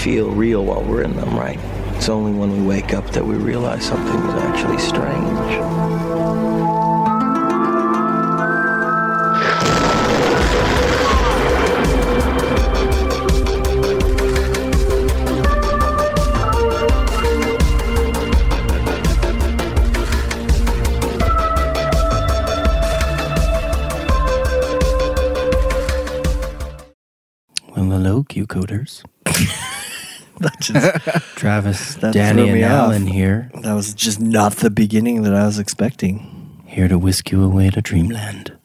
[0.00, 1.58] feel real while we're in them, right?
[1.94, 5.60] It's only when we wake up that we realize something is actually strange.
[27.76, 29.04] Well, hello, coders.
[30.44, 32.80] That just Travis, That Danny, threw me and off.
[32.92, 36.62] Alan here, that was just not the beginning that I was expecting.
[36.66, 38.56] here to whisk you away to dreamland.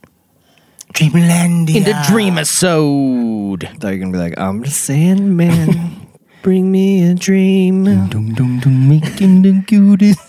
[0.94, 3.66] Dreamland In the dreamisode.
[3.66, 6.08] I thought you were gonna be like, I'm just saying, man,
[6.44, 10.26] bring me a dream, Dum dum dum, making the cutest.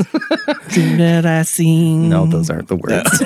[0.70, 2.08] dream that I seen.
[2.08, 3.22] No, those aren't the words.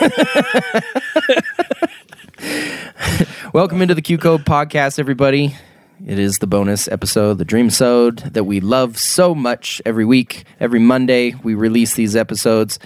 [3.54, 5.56] Welcome into the Q Code podcast, everybody.
[6.06, 10.44] It is the bonus episode, the Dreamsode, that we love so much every week.
[10.58, 12.78] Every Monday, we release these episodes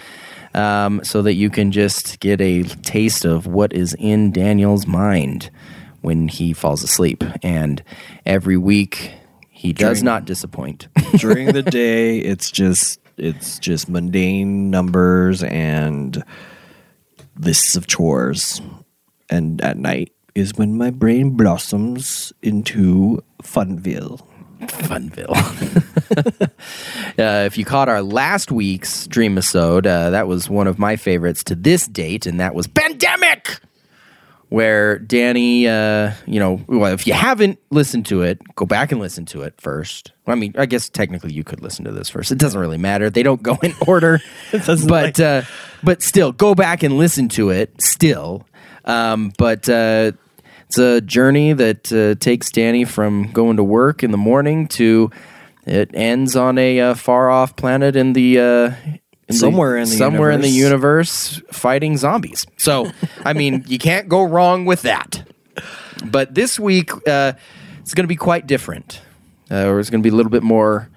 [0.53, 5.51] um, so that you can just get a taste of what is in Daniel's mind
[6.01, 7.23] when he falls asleep.
[7.43, 7.85] And
[8.27, 9.13] every week,
[9.49, 10.07] he does Dream.
[10.07, 10.89] not disappoint.
[11.17, 16.25] During the day, it's just it's just mundane numbers and
[17.39, 18.61] lists of chores,
[19.31, 24.21] and at night is when my brain blossoms into Funville.
[24.61, 25.35] Funville.
[27.19, 30.97] uh, if you caught our last week's Dream episode, uh, that was one of my
[30.97, 33.61] favorites to this date, and that was Pandemic,
[34.49, 39.01] where Danny, uh, you know, well, if you haven't listened to it, go back and
[39.01, 40.13] listen to it first.
[40.27, 42.33] Well, I mean, I guess technically you could listen to this first.
[42.33, 43.11] It doesn't really matter.
[43.11, 45.43] They don't go in order, doesn't but uh,
[45.83, 47.81] but still, go back and listen to it.
[47.81, 48.47] Still,
[48.85, 49.69] um, but.
[49.69, 50.13] Uh,
[50.75, 55.09] it's a journey that uh, takes Danny from going to work in the morning to
[55.65, 58.73] it ends on a uh, far off planet in the uh,
[59.29, 61.37] in Somewhere in the somewhere in the universe.
[61.37, 62.45] universe fighting zombies.
[62.57, 62.91] So
[63.25, 65.25] I mean, you can't go wrong with that.
[66.05, 67.35] But this week, uh,
[67.79, 69.01] it's going to be quite different.
[69.51, 70.91] Uh, or it's going to be a little bit more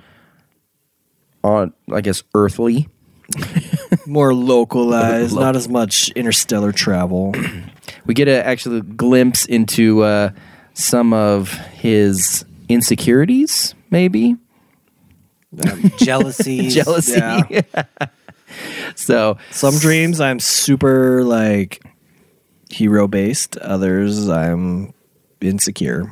[1.44, 2.90] on, I guess, earthly.
[4.06, 7.34] More localized, not as much interstellar travel.
[8.06, 10.32] we get a actually glimpse into uh,
[10.74, 14.38] some of his insecurities, maybe
[15.98, 16.70] jealousy.
[16.70, 17.20] jealousy.
[17.50, 17.62] Yeah.
[18.96, 21.84] so Some dreams I'm super like
[22.70, 23.58] hero based.
[23.58, 24.94] Others I'm
[25.42, 26.12] insecure.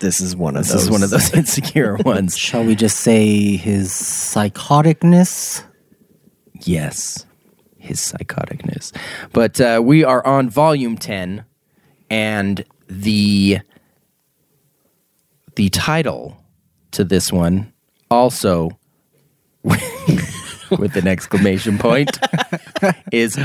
[0.00, 0.82] This is one of this those.
[0.84, 2.36] is one of those insecure ones.
[2.36, 5.62] Shall we just say his psychoticness?
[6.62, 7.26] Yes,
[7.78, 8.92] his psychoticness.
[9.32, 11.44] But uh, we are on volume ten,
[12.08, 13.60] and the
[15.56, 16.36] the title
[16.92, 17.72] to this one
[18.10, 18.70] also
[19.62, 22.10] with an exclamation point
[23.12, 23.36] is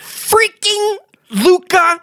[0.00, 0.96] freaking
[1.30, 2.00] Luka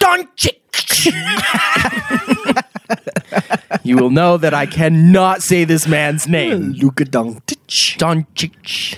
[0.00, 0.56] Doncic.
[3.84, 6.72] you will know that I cannot say this man's name.
[6.72, 7.96] Luka Doncic.
[7.98, 8.96] Doncic.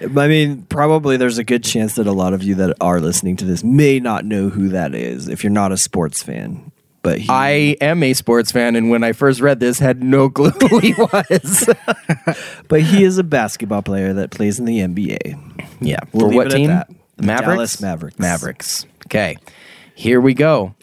[0.00, 3.36] I mean, probably there's a good chance that a lot of you that are listening
[3.36, 6.70] to this may not know who that is if you're not a sports fan.
[7.02, 7.48] But he, I
[7.80, 10.92] am a sports fan, and when I first read this, had no clue who he
[10.94, 11.68] was.
[12.68, 15.66] but he is a basketball player that plays in the NBA.
[15.80, 16.66] yeah, We'll for leave what it at team?
[16.68, 16.90] that.
[17.16, 17.48] The Mavericks.
[17.54, 18.18] Dallas Mavericks.
[18.18, 18.86] Mavericks.
[19.06, 19.36] Okay,
[19.94, 20.74] here we go.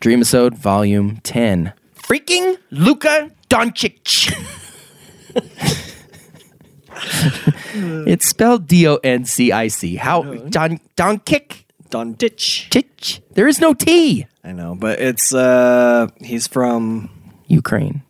[0.00, 1.72] Dreamisode Volume Ten.
[1.94, 4.32] Freaking Luka Doncic.
[8.06, 9.96] it's spelled D O N C I C.
[9.96, 11.64] How Don Doncic?
[11.90, 12.68] Doncic.
[12.70, 13.20] Chich.
[13.34, 14.26] There is no T.
[14.44, 17.10] I know, but it's uh he's from
[17.46, 18.02] Ukraine,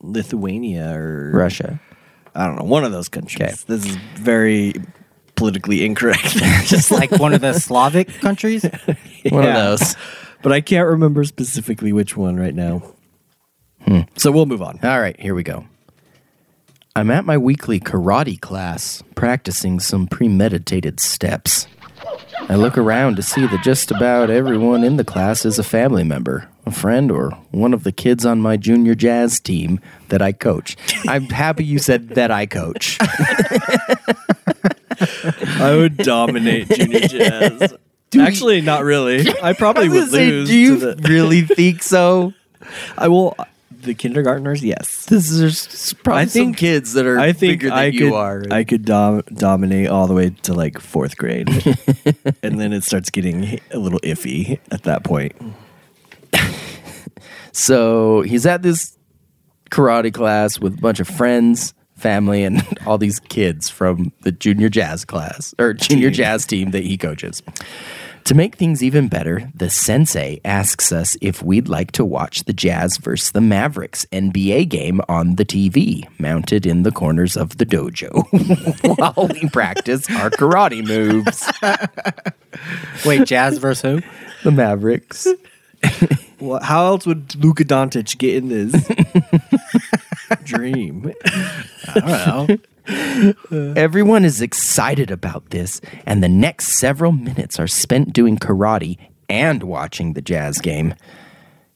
[0.00, 1.80] Lithuania or Russia.
[2.34, 3.40] I don't know, one of those countries.
[3.42, 3.54] Okay.
[3.66, 4.74] This is very
[5.34, 6.24] politically incorrect.
[6.64, 8.62] Just like one of the Slavic countries?
[9.30, 9.72] One Yeah.
[9.72, 9.96] of those.
[10.42, 12.82] but I can't remember specifically which one right now.
[14.16, 14.78] So we'll move on.
[14.82, 15.64] All right, here we go.
[16.94, 21.66] I'm at my weekly karate class, practicing some premeditated steps.
[22.50, 26.04] I look around to see that just about everyone in the class is a family
[26.04, 30.32] member, a friend, or one of the kids on my junior jazz team that I
[30.32, 30.76] coach.
[31.08, 32.98] I'm happy you said that I coach.
[35.58, 37.74] I would dominate junior jazz.
[38.18, 39.26] Actually, not really.
[39.42, 40.48] I probably I would say, lose.
[40.50, 42.34] do you to the, really think so?
[42.98, 43.34] I will.
[43.82, 45.06] The kindergartners, yes.
[45.06, 47.98] This is probably I think- some kids that are I think bigger than I you
[47.98, 48.12] could.
[48.14, 48.42] are.
[48.50, 51.48] I could dom- dominate all the way to like fourth grade,
[52.42, 55.34] and then it starts getting a little iffy at that point.
[57.52, 58.96] So he's at this
[59.70, 64.68] karate class with a bunch of friends, family, and all these kids from the junior
[64.68, 67.42] jazz class or junior jazz team that he coaches.
[68.24, 72.52] To make things even better, the sensei asks us if we'd like to watch the
[72.52, 77.66] Jazz versus the Mavericks NBA game on the TV, mounted in the corners of the
[77.66, 78.24] dojo,
[79.16, 81.50] while we practice our karate moves.
[83.04, 84.00] Wait, Jazz versus who?
[84.44, 85.26] The Mavericks.
[86.42, 88.72] Well, how else would Luka Doncic get in this
[90.42, 91.12] dream?
[91.24, 92.08] I don't
[92.48, 92.58] know.
[93.76, 98.98] Everyone is excited about this, and the next several minutes are spent doing karate
[99.28, 100.94] and watching the jazz game.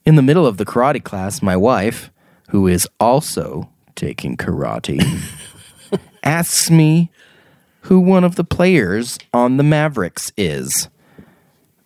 [0.04, 2.10] In the middle of the karate class, my wife,
[2.50, 5.00] who is also taking karate,
[6.22, 7.10] asks me
[7.82, 10.88] who one of the players on the Mavericks is.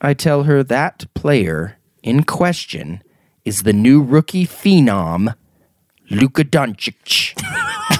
[0.01, 3.03] I tell her that player in question
[3.45, 5.35] is the new rookie phenom,
[6.11, 7.35] Luka Doncic.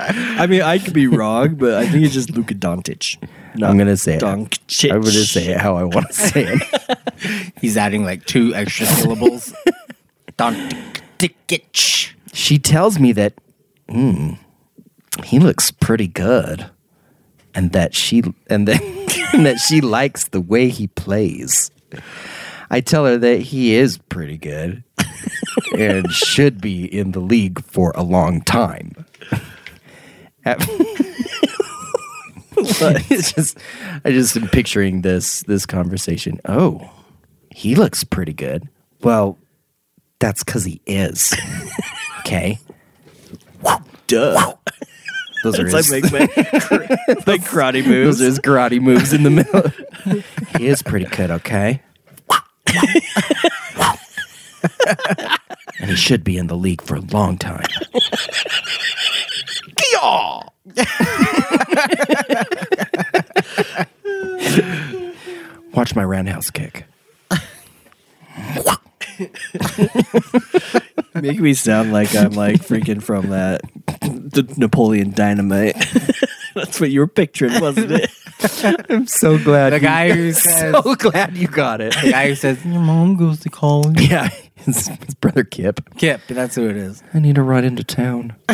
[0.00, 3.16] I mean, I could be wrong, but I think it's just Luka Doncic.
[3.54, 4.22] I'm gonna say it.
[4.22, 4.92] Doncic.
[4.92, 7.52] I'm gonna say it how I want to say it.
[7.60, 9.52] He's adding like two extra syllables.
[10.36, 10.54] Don
[11.18, 12.12] Tickich.
[12.32, 13.34] she tells me that
[13.88, 14.34] hmm,
[15.24, 16.70] he looks pretty good,
[17.54, 18.80] and that she and that
[19.32, 21.72] and that she likes the way he plays.
[22.70, 24.84] I tell her that he is pretty good
[25.78, 28.92] and should be in the league for a long time.
[32.60, 33.56] It's just
[34.04, 36.40] I just am picturing this this conversation.
[36.44, 36.90] Oh,
[37.54, 38.68] he looks pretty good.
[39.02, 39.38] Well,
[40.18, 41.36] that's because he is.
[42.20, 42.58] okay.
[44.08, 44.54] Duh.
[45.44, 48.18] Those are It's his, like, make, make, like karate moves.
[48.18, 49.70] those are his karate moves in the middle.
[50.58, 51.80] he is pretty good, okay?
[55.80, 57.66] And he should be in the league for a long time.
[65.72, 66.84] Watch my roundhouse kick.
[71.14, 73.62] Make me sound like I'm like freaking from that
[74.00, 75.76] the Napoleon Dynamite.
[76.54, 78.10] That's what you were picturing, wasn't it?
[78.90, 79.72] I'm so glad.
[79.72, 81.94] The guy who says, so glad you got it.
[82.02, 84.00] the guy who says, your mom goes to college.
[84.00, 85.80] Yeah, his, his brother Kip.
[85.96, 87.02] Kip, that's who it is.
[87.14, 88.34] I need to ride into town.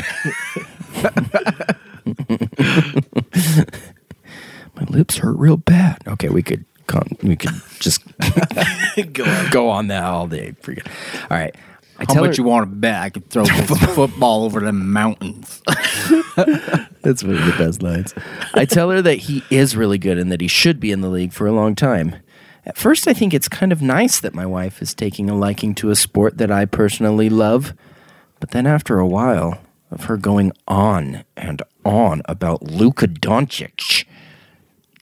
[4.76, 5.98] My lips hurt real bad.
[6.06, 8.02] Okay, we could con- we could just
[9.12, 9.50] go on.
[9.50, 10.54] go on that all day.
[10.60, 10.86] Forget.
[11.30, 11.54] All right.
[11.96, 14.58] I How tell much her, you want to bet I could throw this football over
[14.58, 15.62] the mountains?
[17.02, 18.12] That's one of the best lines.
[18.54, 21.08] I tell her that he is really good and that he should be in the
[21.08, 22.16] league for a long time.
[22.66, 25.75] At first, I think it's kind of nice that my wife is taking a liking
[25.76, 27.75] to a sport that I personally love.
[28.40, 29.58] But then, after a while
[29.90, 34.05] of her going on and on about Luka Doncic,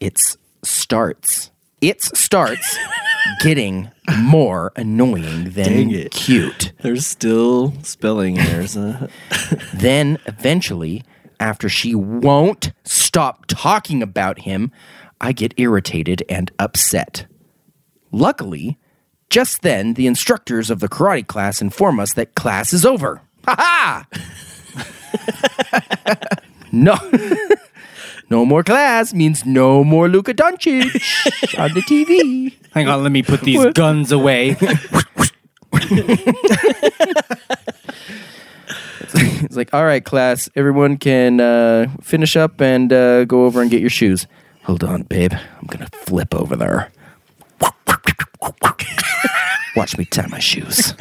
[0.00, 0.18] it
[0.62, 1.50] starts.
[1.80, 2.76] It starts
[3.40, 6.72] getting more annoying than cute.
[6.82, 8.76] There's still spelling errors.
[9.74, 11.02] Then eventually,
[11.40, 14.70] after she won't stop talking about him,
[15.20, 17.26] I get irritated and upset.
[18.12, 18.78] Luckily,
[19.30, 23.22] just then the instructors of the karate class inform us that class is over.
[23.46, 24.06] Ha ha!
[26.72, 26.96] no.
[28.30, 30.84] no more class means no more Luka Doncic
[31.58, 32.54] on the TV.
[32.72, 34.56] Hang on, let me put these guns away.
[39.14, 43.70] It's like, all right, class, everyone can uh, finish up and uh, go over and
[43.70, 44.26] get your shoes.
[44.64, 45.32] Hold on, babe.
[45.32, 46.90] I'm going to flip over there.
[49.76, 50.94] Watch me tie my shoes.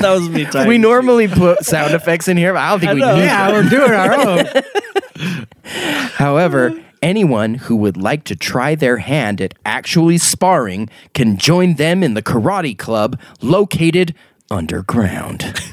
[0.00, 0.68] that was me typing.
[0.68, 3.16] we normally put sound effects in here, but I don't think we know.
[3.16, 5.46] need yeah, we're doing our own.
[6.12, 12.02] However, anyone who would like to try their hand at actually sparring can join them
[12.02, 14.14] in the karate club located
[14.50, 15.60] underground.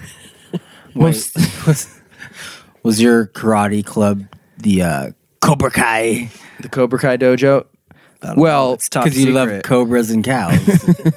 [0.93, 1.31] Was,
[1.65, 2.01] was,
[2.83, 4.25] was your karate club
[4.57, 5.11] the uh,
[5.41, 6.29] Cobra Kai?
[6.59, 7.65] the Cobra Kai dojo.
[8.35, 10.59] Well, it's top Because you love cobras and cows.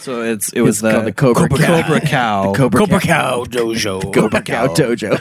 [0.00, 2.54] So it's it was It's called the Cobra Cobra, Cow.
[2.54, 2.80] Cobra Cow.
[2.80, 3.00] The Cobra, Cow.
[3.00, 4.14] Cow Dojo.
[4.14, 5.18] Cobra Cow dojo.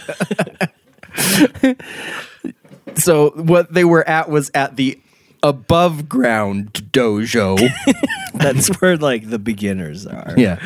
[2.98, 5.00] so what they were at was at the
[5.44, 7.58] above ground dojo.
[8.36, 10.36] That's where like the beginners are.
[10.38, 10.60] yeah.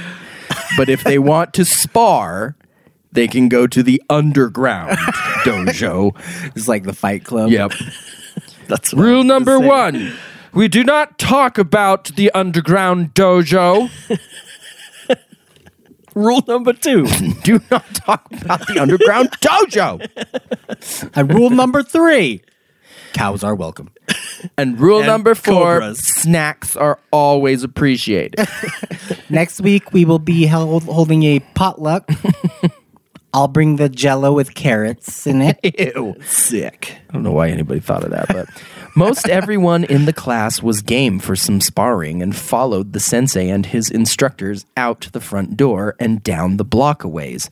[0.78, 2.56] But if they want to spar,
[3.12, 4.98] they can go to the underground
[5.44, 6.16] dojo.
[6.56, 7.52] It's like the Fight Club.
[7.52, 7.74] Yep.
[8.68, 10.14] That's Rule number one
[10.54, 13.90] We do not talk about the underground dojo.
[16.16, 17.06] Rule number two.
[17.44, 20.02] do not talk about the underground dojo.
[21.16, 22.42] And rule number three
[23.14, 23.90] cows are welcome.
[24.58, 26.00] And rule And number four cobras.
[26.00, 28.46] snacks are always appreciated.
[29.30, 32.10] Next week, we will be held, holding a potluck.
[33.34, 35.60] I'll bring the jello with carrots in it.
[35.96, 36.16] Ew.
[36.26, 36.98] Sick.
[37.10, 38.50] I don't know why anybody thought of that, but
[38.96, 43.66] most everyone in the class was game for some sparring and followed the sensei and
[43.68, 47.50] his instructors out the front door and down the block a ways.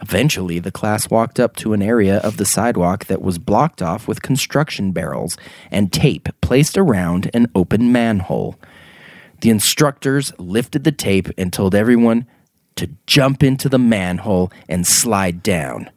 [0.00, 4.08] Eventually, the class walked up to an area of the sidewalk that was blocked off
[4.08, 5.36] with construction barrels
[5.70, 8.58] and tape placed around an open manhole.
[9.40, 12.26] The instructors lifted the tape and told everyone
[12.76, 15.90] to jump into the manhole and slide down.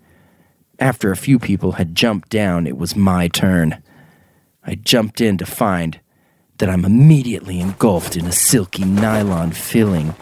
[0.80, 3.82] After a few people had jumped down, it was my turn.
[4.64, 6.00] I jumped in to find
[6.58, 10.14] that I'm immediately engulfed in a silky nylon filling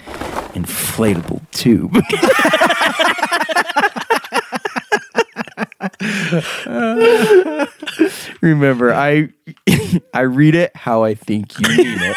[0.54, 1.96] inflatable tube.
[8.42, 9.30] Remember, I
[10.14, 12.16] I read it how I think you mean it.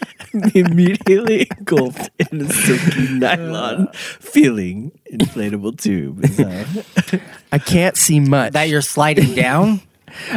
[0.54, 6.24] Immediately engulfed in a silky nylon feeling inflatable tube.
[6.24, 7.20] Is that-
[7.52, 8.52] I can't see much.
[8.52, 9.80] That you're sliding down?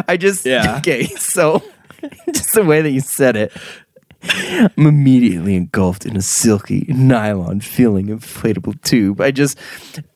[0.07, 0.77] I just Yeah.
[0.77, 1.05] okay.
[1.05, 1.63] So
[2.33, 3.51] just the way that you said it,
[4.21, 9.21] I'm immediately engulfed in a silky nylon feeling inflatable tube.
[9.21, 9.57] I just,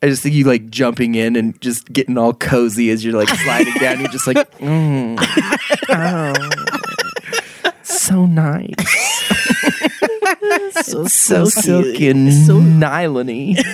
[0.02, 3.30] I just think you like jumping in and just getting all cozy as you're like
[3.30, 4.00] sliding down.
[4.00, 5.16] You're just like, mm,
[5.88, 6.50] oh,
[7.82, 8.74] so nice.
[11.06, 13.56] So, so silky and so nylony.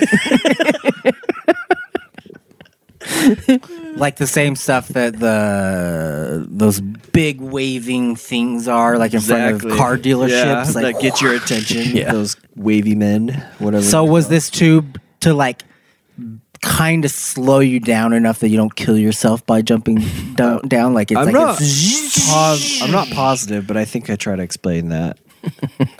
[3.95, 9.77] like the same stuff that the those big waving things are, like in front of
[9.77, 10.29] car dealerships.
[10.75, 11.95] Yeah, like, that get your attention.
[11.95, 12.11] Yeah.
[12.11, 13.83] Those wavy men, whatever.
[13.83, 15.63] so was this tube to like
[16.61, 19.95] kind of slow you down enough that you don't kill yourself by jumping
[20.35, 20.61] down?
[20.67, 20.93] down?
[20.93, 24.35] Like it's I'm like not it's- pos- I'm not positive, but I think I try
[24.35, 25.17] to explain that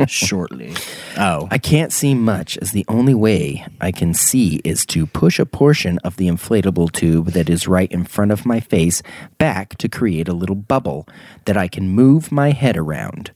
[0.07, 0.73] shortly.
[1.17, 5.39] oh, I can't see much, as the only way I can see is to push
[5.39, 9.01] a portion of the inflatable tube that is right in front of my face
[9.37, 11.07] back to create a little bubble
[11.45, 13.31] that I can move my head around.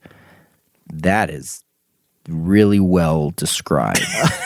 [0.91, 1.63] That is
[2.27, 4.01] really well described.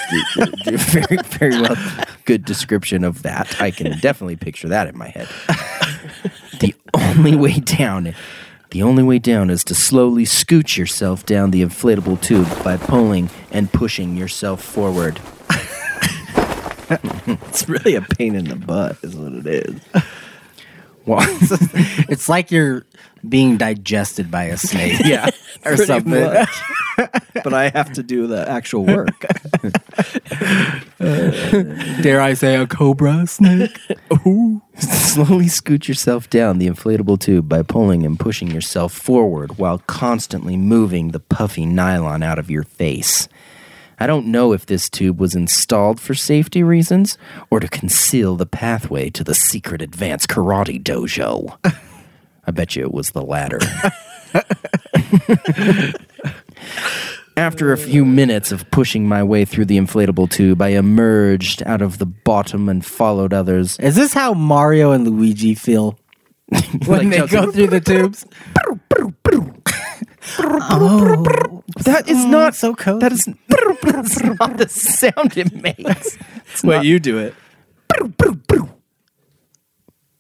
[0.66, 1.76] very, very well.
[2.26, 3.62] Good description of that.
[3.62, 5.28] I can definitely picture that in my head.
[6.60, 8.14] the only way down
[8.72, 13.30] the only way down is to slowly scooch yourself down the inflatable tube by pulling
[13.52, 15.20] and pushing yourself forward.
[17.28, 19.80] It's really a pain in the butt, is what it is.
[21.06, 21.20] Well,
[22.10, 22.86] it's like you're
[23.28, 25.00] being digested by a snake.
[25.06, 25.30] yeah.
[25.66, 26.14] or something.
[27.44, 29.20] but I have to do the actual work.
[32.02, 33.78] Dare I say a cobra snake?
[34.90, 40.56] Slowly scoot yourself down the inflatable tube by pulling and pushing yourself forward while constantly
[40.56, 43.28] moving the puffy nylon out of your face.
[44.00, 47.18] I don't know if this tube was installed for safety reasons
[47.50, 51.58] or to conceal the pathway to the secret advanced karate dojo.
[52.48, 53.60] I bet you it was the latter.
[57.40, 61.82] After a few minutes of pushing my way through the inflatable tube, I emerged out
[61.82, 63.80] of the bottom and followed others.
[63.80, 65.98] Is this how Mario and Luigi feel
[66.86, 68.26] when they go through the tubes?
[70.40, 73.00] oh, That is oh, not so cozy.
[73.00, 73.26] That is
[73.84, 76.18] that's not the sound it makes.
[76.52, 77.34] It's Wait, not- you do it.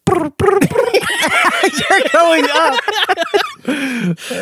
[1.89, 2.79] You're going up.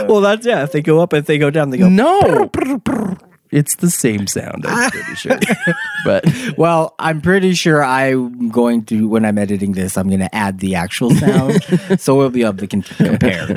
[0.09, 0.63] Well, that's yeah.
[0.63, 1.89] If they go up, if they go down, they go.
[1.89, 2.49] no.
[3.49, 4.65] It's the same sound.
[4.67, 5.39] I'm pretty sure.
[6.03, 6.25] but
[6.57, 10.59] Well, I'm pretty sure I'm going to when I'm editing this, I'm going to add
[10.59, 11.63] the actual sound,
[11.97, 13.55] so we'll be able to con- compare.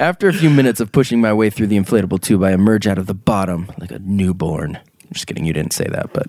[0.00, 2.98] after a few minutes of pushing my way through the inflatable tube, I emerge out
[2.98, 4.80] of the bottom like a newborn.
[5.12, 6.26] Just kidding, you didn't say that, but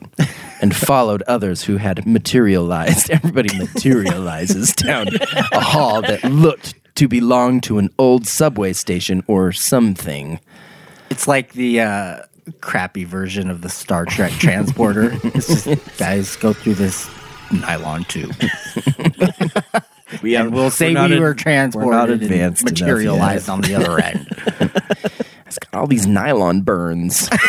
[0.61, 3.09] and followed others who had materialized.
[3.11, 5.07] Everybody materializes down
[5.51, 10.39] a hall that looked to belong to an old subway station or something.
[11.09, 12.17] It's like the uh,
[12.61, 15.11] crappy version of the Star Trek transporter.
[15.23, 17.09] It's just guys go through this
[17.51, 18.35] nylon tube,
[20.23, 22.85] We and we'll say not we ad- were transported, we're not advanced enough yet.
[22.87, 24.27] materialized on the other end.
[25.49, 27.27] It's got all these nylon burns.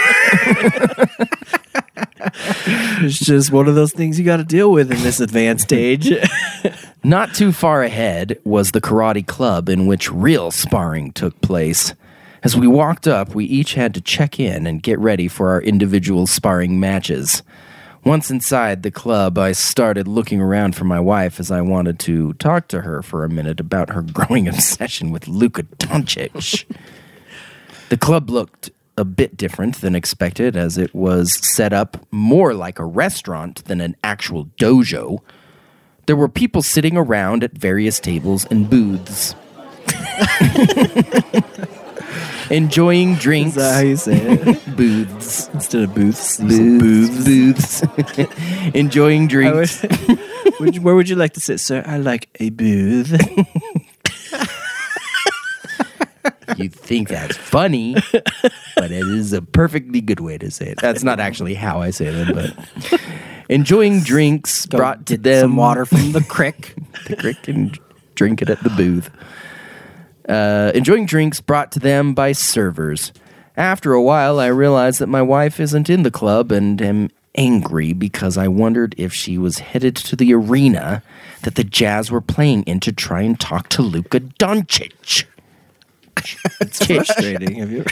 [3.03, 6.13] It's just one of those things you got to deal with in this advanced age.
[7.05, 11.95] Not too far ahead was the karate club in which real sparring took place.
[12.43, 15.63] As we walked up, we each had to check in and get ready for our
[15.63, 17.43] individual sparring matches.
[18.05, 22.33] Once inside the club, I started looking around for my wife as I wanted to
[22.35, 26.65] talk to her for a minute about her growing obsession with Luka Doncic.
[27.91, 32.79] The club looked a bit different than expected as it was set up more like
[32.79, 35.19] a restaurant than an actual dojo.
[36.07, 39.35] There were people sitting around at various tables and booths.
[42.51, 43.57] Enjoying drinks.
[43.57, 44.77] Is that how you say it?
[44.81, 45.49] booths.
[45.55, 47.25] Instead of booths, say Booths.
[47.25, 47.83] Booths.
[48.75, 49.83] Enjoying drinks.
[49.83, 50.19] would-
[50.59, 51.83] would you- where would you like to sit, sir?
[51.87, 53.13] I like a booth.
[56.61, 60.79] You think that's funny, but it is a perfectly good way to say it.
[60.81, 63.01] That's not actually how I say it, but
[63.49, 66.75] enjoying drinks Go brought to them some water from the creek.
[67.09, 67.79] the crick and
[68.15, 69.11] drink it at the booth.
[70.29, 73.13] Uh, enjoying drinks brought to them by servers.
[73.57, 77.93] After a while, I realized that my wife isn't in the club and am angry
[77.93, 81.03] because I wondered if she was headed to the arena
[81.43, 85.25] that the Jazz were playing in to try and talk to Luka Doncic.
[86.61, 87.57] It's frustrating.
[87.57, 87.85] Have you?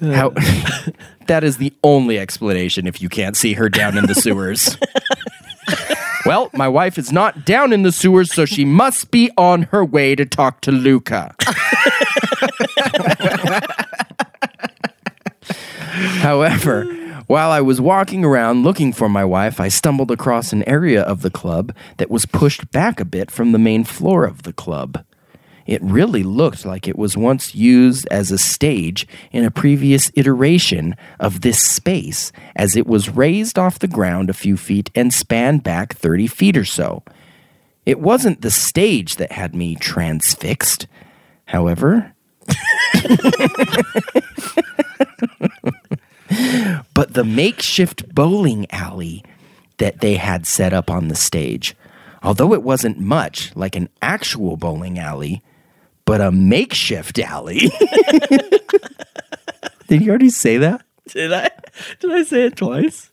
[0.14, 0.30] How
[1.26, 4.76] that is the only explanation if you can't see her down in the sewers.
[6.26, 9.84] well, my wife is not down in the sewers, so she must be on her
[9.84, 11.34] way to talk to Luka.
[16.20, 16.84] However,
[17.26, 21.22] while I was walking around looking for my wife, I stumbled across an area of
[21.22, 25.04] the club that was pushed back a bit from the main floor of the club.
[25.66, 30.94] It really looked like it was once used as a stage in a previous iteration
[31.18, 35.62] of this space, as it was raised off the ground a few feet and spanned
[35.64, 37.02] back 30 feet or so.
[37.84, 40.86] It wasn't the stage that had me transfixed,
[41.46, 42.12] however.
[46.94, 49.24] but the makeshift bowling alley
[49.78, 51.76] that they had set up on the stage.
[52.22, 55.42] Although it wasn't much like an actual bowling alley,
[56.06, 57.58] but a makeshift alley.
[59.88, 60.82] Did you already say that?
[61.08, 61.50] Did I?
[62.00, 63.10] Did I say it twice?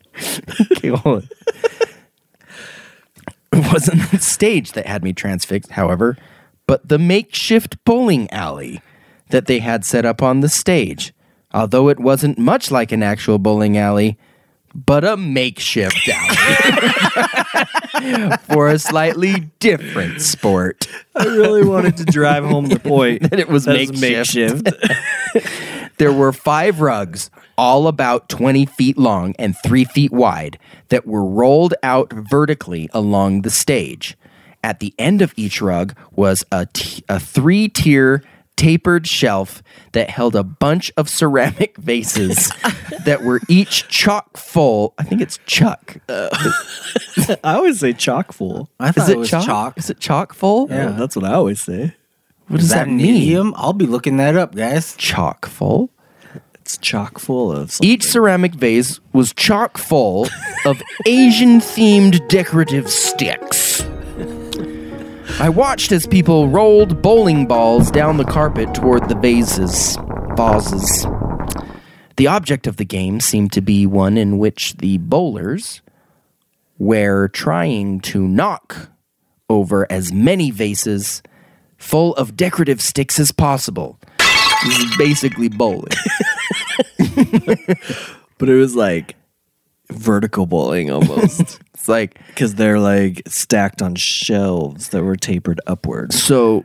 [0.72, 1.28] Okay, hold on.
[3.52, 6.16] It wasn't the stage that had me transfixed, however,
[6.66, 8.80] but the makeshift bowling alley
[9.30, 11.12] that they had set up on the stage.
[11.52, 14.18] Although it wasn't much like an actual bowling alley,
[14.74, 16.36] but a makeshift alley
[18.50, 20.88] for a slightly different sport.
[21.14, 24.68] I really wanted to drive home the point That it was That's makeshift.
[25.96, 30.58] There were five rugs, all about 20 feet long and three feet wide,
[30.88, 34.16] that were rolled out vertically along the stage.
[34.64, 38.24] At the end of each rug was a, t- a three tier
[38.56, 39.62] tapered shelf
[39.92, 42.50] that held a bunch of ceramic vases
[43.04, 44.94] that were each chock full.
[44.98, 45.96] I think it's chuck.
[46.08, 48.68] I always say chock full.
[48.80, 49.44] I thought Is it, it was chock?
[49.46, 49.78] chalk.
[49.78, 50.68] Is it chock full?
[50.70, 51.94] Yeah, that's what I always say.
[52.48, 53.16] What does that that mean?
[53.16, 53.54] idiom?
[53.56, 54.94] I'll be looking that up, guys.
[54.96, 55.90] Chock full?
[56.56, 57.88] It's chock full of something.
[57.90, 60.28] Each ceramic vase was chock full
[60.64, 63.63] of Asian themed decorative sticks.
[65.40, 69.98] I watched as people rolled bowling balls down the carpet toward the vases.
[70.36, 71.06] Vases.
[72.16, 75.82] The object of the game seemed to be one in which the bowlers
[76.78, 78.90] were trying to knock
[79.50, 81.20] over as many vases
[81.78, 83.98] full of decorative sticks as possible.
[84.64, 85.92] This is basically bowling.
[88.38, 89.16] but it was like
[89.90, 96.22] vertical bowling almost It's like because they're like stacked on shelves that were tapered upwards.
[96.22, 96.64] So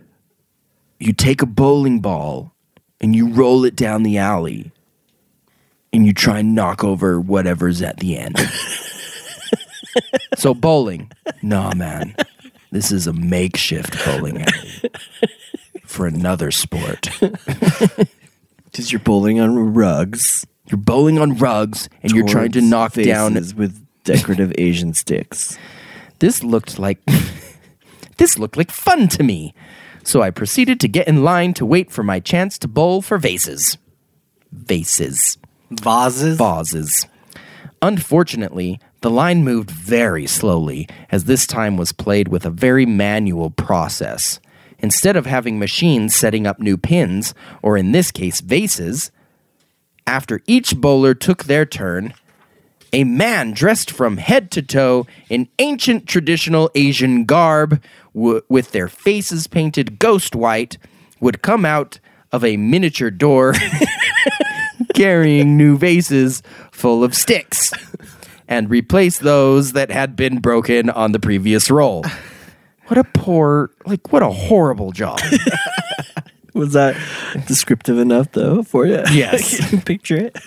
[0.98, 2.54] you take a bowling ball
[3.02, 4.72] and you roll it down the alley
[5.92, 8.38] and you try and knock over whatever's at the end.
[10.38, 11.12] so bowling.
[11.42, 12.16] Nah, man.
[12.72, 14.92] This is a makeshift bowling alley
[15.86, 17.10] for another sport.
[18.72, 20.46] Because you're bowling on rugs.
[20.68, 24.96] You're bowling on rugs and you're trying to towards knock down faces with decorative Asian
[24.96, 25.56] sticks.
[26.18, 27.00] This looked like
[28.18, 29.54] this looked like fun to me.
[30.04, 33.20] So I proceeded to get in line to wait for my chance to bowl for
[33.20, 33.78] vases.
[34.52, 35.38] Vases.
[35.70, 36.38] Vases.
[36.38, 37.06] Vases.
[37.84, 43.52] Unfortunately, the line moved very slowly, as this time was played with a very manual
[43.52, 44.40] process.
[44.80, 49.12] Instead of having machines setting up new pins, or in this case, vases,
[50.08, 52.16] after each bowler took their turn,
[52.94, 57.82] A man dressed from head to toe in ancient traditional Asian garb,
[58.16, 60.78] w- with their faces painted ghost white,
[61.20, 62.00] would come out
[62.32, 63.54] of a miniature door
[64.96, 67.72] carrying new vases full of sticks
[68.48, 72.04] and replace those that had been broken on the previous roll.
[72.88, 75.20] What a poor, like, what a horrible job.
[76.56, 76.96] Was that
[77.48, 79.04] descriptive enough though for you?
[79.12, 79.74] Yes.
[79.86, 80.40] Picture it.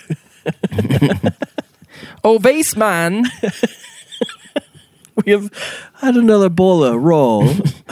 [2.23, 3.25] Oh, vase man.
[5.15, 5.51] We have
[5.95, 7.47] had another bowl roll.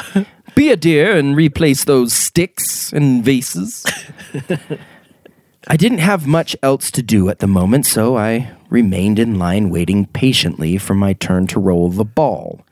[0.56, 3.86] Be a dear and replace those sticks and vases.
[5.67, 9.69] I didn't have much else to do at the moment, so I remained in line
[9.69, 12.65] waiting patiently for my turn to roll the ball.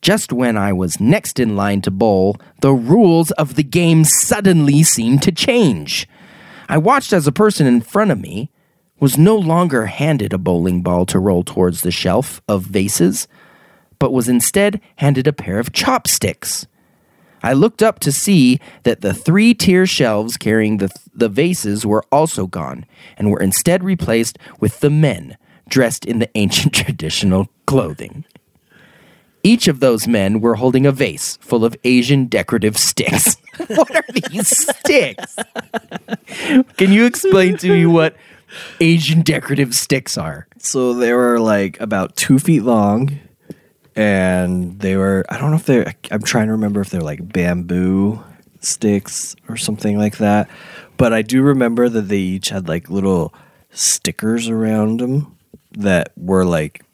[0.00, 4.82] Just when I was next in line to bowl, the rules of the game suddenly
[4.82, 6.08] seemed to change.
[6.68, 8.50] I watched as a person in front of me
[9.00, 13.26] was no longer handed a bowling ball to roll towards the shelf of vases,
[13.98, 16.66] but was instead handed a pair of chopsticks.
[17.42, 22.04] I looked up to see that the three tier shelves carrying the, the vases were
[22.12, 22.84] also gone
[23.16, 28.24] and were instead replaced with the men dressed in the ancient traditional clothing.
[29.42, 33.36] Each of those men were holding a vase full of Asian decorative sticks.
[33.68, 35.36] what are these sticks?
[36.76, 38.14] Can you explain to me what
[38.80, 40.46] Asian decorative sticks are?
[40.58, 43.18] so they were like about two feet long,
[43.96, 47.32] and they were I don't know if they're I'm trying to remember if they're like
[47.32, 48.22] bamboo
[48.60, 50.48] sticks or something like that.
[50.96, 53.32] But I do remember that they each had like little
[53.70, 55.36] stickers around them
[55.72, 56.84] that were like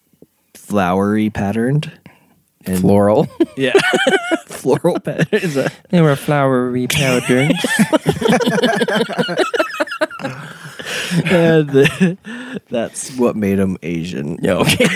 [0.55, 1.93] flowery patterned.
[2.67, 3.29] And Floral.
[3.57, 3.73] yeah,
[4.47, 5.27] floral pattern.
[5.33, 5.55] Is
[5.91, 7.49] they were flowery powder.
[11.27, 12.19] and the-
[12.71, 14.39] that's what made them Asian.
[14.43, 14.87] yeah, okay.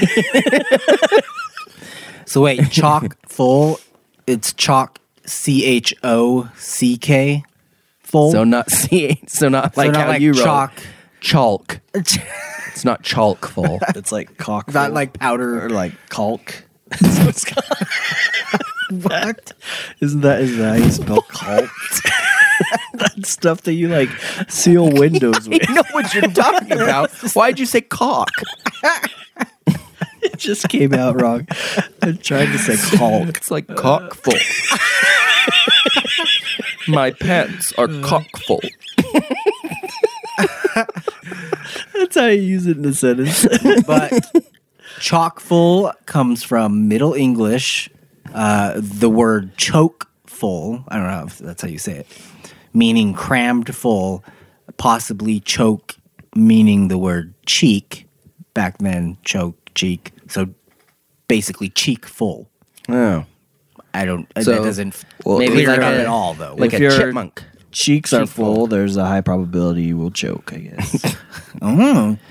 [2.27, 3.81] So wait, chock full.
[4.27, 7.43] It's chalk C H O C K
[8.03, 8.31] full.
[8.33, 10.73] So not see, so not So like not how like you wrote chalk.
[11.21, 11.81] chalk.
[11.95, 13.79] It's not chalk full.
[13.97, 14.73] It's like cock.
[14.73, 15.65] Not like powder.
[15.67, 16.65] or like caulk.
[18.91, 19.53] What?
[20.01, 21.71] Isn't that is that how you spell caulk?
[22.95, 24.09] that stuff that you like
[24.49, 25.69] seal windows with.
[25.69, 27.11] I know what you're talking about.
[27.35, 28.31] Why'd you say cock?
[30.23, 31.49] It just came out wrong.
[32.03, 33.39] I'm trying to say caulk.
[33.39, 34.35] It's like cock full.
[36.89, 38.03] My pants are mm.
[38.03, 38.61] cock full.
[41.95, 43.47] That's how you use it in a sentence.
[43.87, 44.13] but
[45.01, 47.91] chock full comes from Middle English.
[48.33, 50.85] Uh, the word choke full.
[50.89, 52.07] I don't know if that's how you say it,
[52.73, 54.23] meaning crammed full.
[54.77, 55.97] Possibly choke,
[56.37, 58.07] meaning the word cheek.
[58.55, 60.13] Back then, choke cheek.
[60.29, 60.49] So
[61.29, 62.49] basically, cheek full.
[62.89, 63.25] Oh.
[63.93, 64.27] I don't.
[64.41, 66.55] So, that doesn't well, maybe like it up a- at all though.
[66.57, 67.43] Like If a chipmunk.
[67.73, 68.55] Cheeks are full.
[68.55, 68.67] full.
[68.69, 70.53] There's a high probability you will choke.
[70.53, 70.93] I guess.
[71.61, 72.19] Mhm.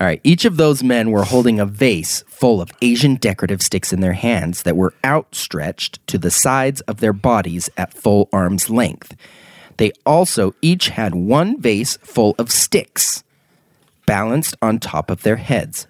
[0.00, 0.20] All right.
[0.24, 4.14] Each of those men were holding a vase full of Asian decorative sticks in their
[4.14, 9.16] hands that were outstretched to the sides of their bodies at full arm's length.
[9.76, 13.22] They also each had one vase full of sticks
[14.06, 15.86] balanced on top of their heads.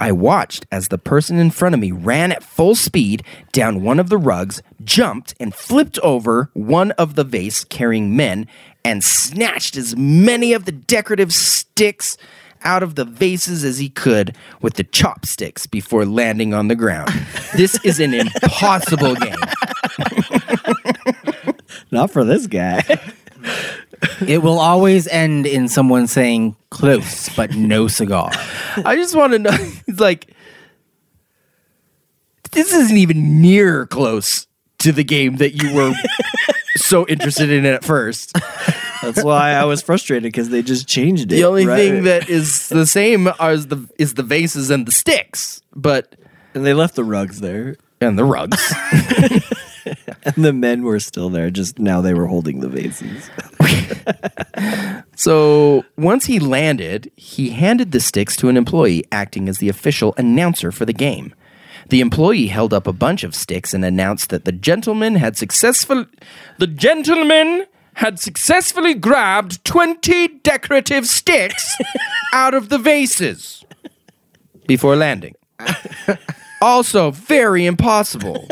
[0.00, 3.98] I watched as the person in front of me ran at full speed down one
[3.98, 8.46] of the rugs, jumped, and flipped over one of the vase carrying men
[8.84, 12.16] and snatched as many of the decorative sticks
[12.64, 17.10] out of the vases as he could with the chopsticks before landing on the ground.
[17.56, 19.34] This is an impossible game.
[21.90, 22.82] Not for this guy.
[24.26, 28.30] it will always end in someone saying close, but no cigar.
[28.84, 29.50] I just want to know.
[29.88, 30.34] It's like
[32.52, 34.46] this isn't even near close
[34.78, 35.92] to the game that you were
[36.76, 38.32] so interested in at first.
[39.02, 41.36] That's why I was frustrated because they just changed it.
[41.36, 41.76] The only right?
[41.76, 46.16] thing that is the same is the is the vases and the sticks, but
[46.54, 48.74] and they left the rugs there, and the rugs.
[50.24, 51.50] and the men were still there.
[51.50, 53.30] Just now they were holding the vases.
[55.18, 60.14] So once he landed, he handed the sticks to an employee acting as the official
[60.16, 61.34] announcer for the game.
[61.88, 66.06] The employee held up a bunch of sticks and announced that the gentleman had successful
[66.58, 67.66] the gentleman
[67.98, 71.76] had successfully grabbed 20 decorative sticks
[72.32, 73.64] out of the vases
[74.68, 75.34] before landing.
[76.62, 78.46] Also, very impossible.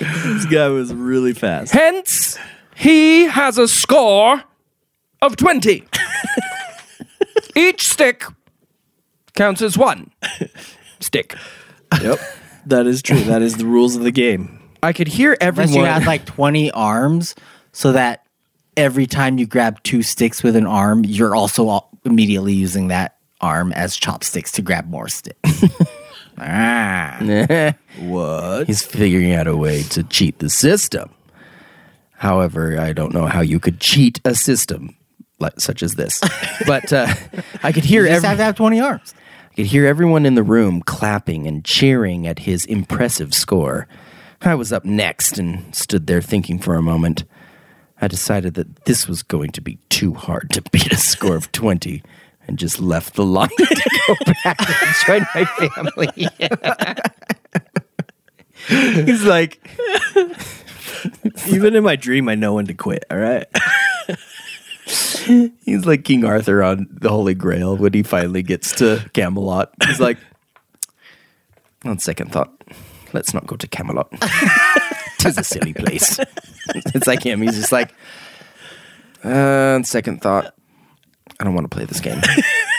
[0.00, 1.72] This guy was really fast.
[1.72, 2.36] Hence,
[2.74, 4.42] he has a score
[5.22, 5.84] of 20.
[7.54, 8.24] Each stick
[9.36, 10.10] counts as one
[10.98, 11.36] stick.
[12.02, 12.18] Yep.
[12.66, 13.20] That is true.
[13.20, 14.55] That is the rules of the game.
[14.82, 17.34] I could hear Unless you had like 20 arms,
[17.72, 18.24] so that
[18.76, 23.16] every time you grab two sticks with an arm, you're also all immediately using that
[23.40, 25.64] arm as chopsticks to grab more sticks.
[26.38, 27.74] ah.
[27.98, 28.66] What?
[28.66, 31.10] He's figuring out a way to cheat the system.
[32.12, 34.96] However, I don't know how you could cheat a system
[35.38, 36.20] like, such as this.
[36.66, 37.06] But uh,
[37.62, 39.14] I could hear You just every- have to have 20 arms.
[39.50, 43.86] I could hear everyone in the room clapping and cheering at his impressive score.
[44.42, 47.24] I was up next and stood there thinking for a moment.
[48.00, 51.50] I decided that this was going to be too hard to beat a score of
[51.52, 52.02] 20
[52.46, 56.28] and just left the line to go back and join my family.
[59.06, 59.60] He's like,
[61.48, 63.04] Even in my dream, I know when to quit.
[63.10, 63.46] All right.
[65.64, 69.72] He's like King Arthur on the Holy Grail when he finally gets to Camelot.
[69.84, 70.18] He's like,
[71.84, 72.52] on second thought,
[73.14, 74.10] let's not go to Camelot.
[75.18, 76.18] Tis a silly place.
[76.74, 77.42] it's like him.
[77.42, 77.92] He's just like,
[79.24, 80.54] uh, second thought,
[81.40, 82.20] I don't want to play this game.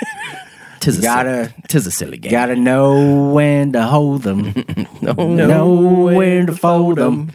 [0.79, 2.31] Tis a, Gotta- silly, tis a silly game.
[2.31, 4.53] Gotta know when to hold them,
[5.01, 7.31] no, know when to fold them.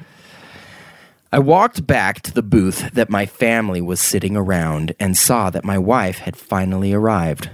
[1.33, 5.65] I walked back to the booth that my family was sitting around and saw that
[5.65, 7.51] my wife had finally arrived.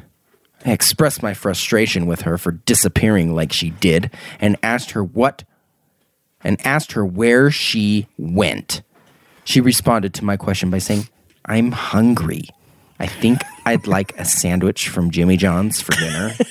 [0.65, 5.45] I expressed my frustration with her for disappearing like she did and asked her what
[6.43, 8.83] and asked her where she went.
[9.45, 11.09] She responded to my question by saying,
[11.45, 12.49] "I'm hungry.
[13.01, 16.33] I think I'd like a sandwich from Jimmy John's for dinner."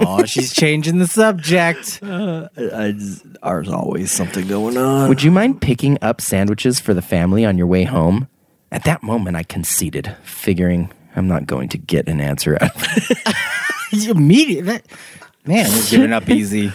[0.00, 2.00] Oh, she's changing the subject.
[2.02, 5.10] Uh, I just, there's always something going on.
[5.10, 8.28] Would you mind picking up sandwiches for the family on your way home?
[8.72, 12.82] At that moment, I conceded, figuring I'm not going to get an answer out of
[12.82, 13.32] her.
[14.10, 14.66] Immediate.
[14.66, 14.86] That,
[15.46, 16.72] man, he's giving up easy.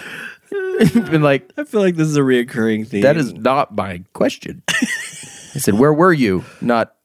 [0.94, 3.02] Been like, I feel like this is a reoccurring theme.
[3.02, 4.64] that is not my question.
[4.70, 6.44] I said, Where were you?
[6.62, 6.96] Not,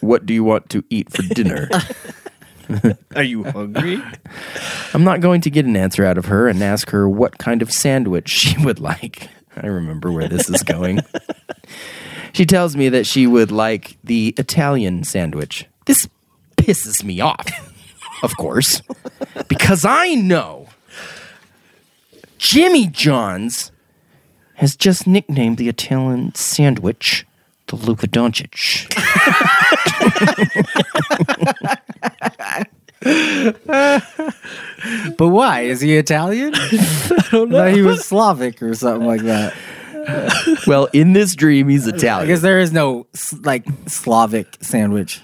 [0.00, 1.68] what do you want to eat for dinner?
[3.16, 4.02] Are you hungry?
[4.92, 7.62] I'm not going to get an answer out of her and ask her what kind
[7.62, 9.28] of sandwich she would like.
[9.56, 11.00] I remember where this is going.
[12.32, 15.66] she tells me that she would like the Italian sandwich.
[15.86, 16.08] This
[16.64, 17.46] pisses me off,
[18.22, 18.82] of course,
[19.48, 20.68] because I know
[22.38, 23.70] Jimmy John's
[24.54, 27.26] has just nicknamed the Italian sandwich
[27.66, 28.90] the Luka Doncic.
[35.16, 35.62] But why?
[35.62, 36.52] Is he Italian?
[36.54, 37.66] I don't know.
[37.66, 39.54] he was Slavic or something like that.
[40.66, 42.26] well, in this dream, he's Italian.
[42.26, 43.06] Because there is no
[43.42, 45.20] like Slavic sandwich.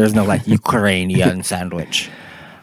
[0.00, 2.10] There's no like Ukrainian sandwich.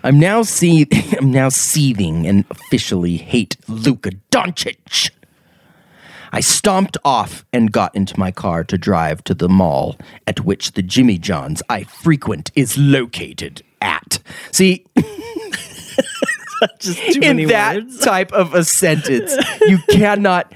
[0.04, 0.88] I'm now see
[1.20, 5.12] I'm now seething and officially hate Luka Doncic.
[6.32, 10.72] I stomped off and got into my car to drive to the mall at which
[10.72, 14.18] the Jimmy John's I frequent is located at.
[14.52, 14.86] See,
[16.80, 18.00] Just too in many that words.
[18.00, 20.52] type of a sentence, you cannot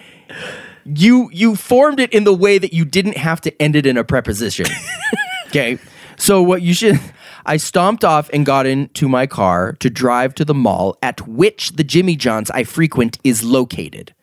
[0.84, 3.98] you you formed it in the way that you didn't have to end it in
[3.98, 4.66] a preposition.
[5.48, 5.78] okay.
[6.22, 7.00] So what you should
[7.48, 11.72] I stomped off and got into my car to drive to the mall at which
[11.72, 14.14] the Jimmy John's I frequent is located.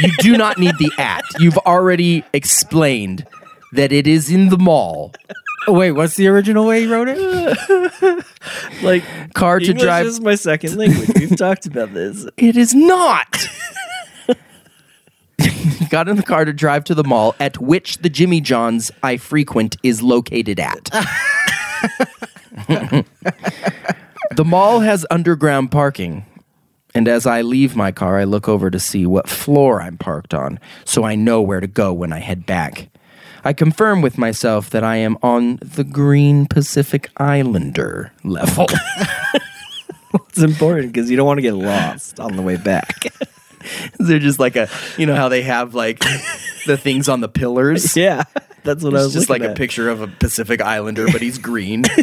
[0.00, 1.22] you do not need the at.
[1.38, 3.24] You've already explained
[3.72, 5.12] that it is in the mall.
[5.68, 8.24] Oh, wait, what's the original way he wrote it?
[8.82, 11.10] Like Car to English drive is my second language.
[11.14, 12.26] We've talked about this.
[12.36, 13.46] It is not.
[15.90, 19.16] Got in the car to drive to the mall at which the Jimmy John's I
[19.16, 20.84] frequent is located at.
[22.68, 23.04] the
[24.44, 26.24] mall has underground parking.
[26.94, 30.34] And as I leave my car, I look over to see what floor I'm parked
[30.34, 32.88] on so I know where to go when I head back.
[33.44, 38.66] I confirm with myself that I am on the Green Pacific Islander level.
[40.38, 43.06] It's important because you don't want to get lost on the way back.
[44.08, 45.98] They're just like a, you know how they have like
[46.66, 47.96] the things on the pillars.
[47.96, 48.24] yeah,
[48.64, 51.38] that's what I was just like looking a picture of a Pacific Islander, but he's
[51.38, 51.84] green.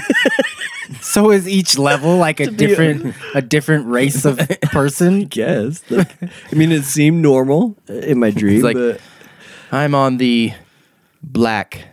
[1.01, 4.38] So is each level like a different a different race of
[4.71, 5.27] person?
[5.34, 9.01] Yes, like, I mean, it seemed normal in my dream, It's like- but
[9.71, 10.53] I'm on the
[11.23, 11.88] black,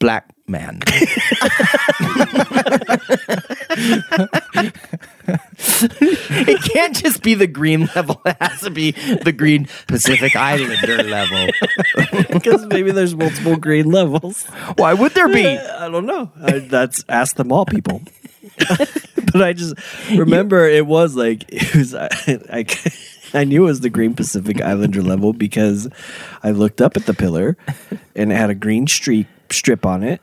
[0.00, 0.80] black man.
[5.98, 8.20] it can't just be the green level.
[8.24, 11.48] It has to be the green Pacific Islander level.
[12.32, 14.44] because maybe there's multiple green levels.
[14.76, 15.46] Why would there be?
[15.46, 16.30] Uh, I don't know.
[16.40, 18.02] I, that's ask them all, people.
[19.32, 19.74] but I just
[20.10, 22.08] remember it was like it was I,
[22.50, 22.64] I
[23.34, 25.88] I knew it was the Green Pacific Islander level because
[26.42, 27.56] I looked up at the pillar
[28.14, 30.20] and it had a green streak strip on it,